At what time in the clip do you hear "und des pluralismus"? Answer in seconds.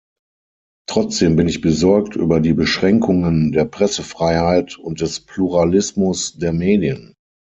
4.79-6.33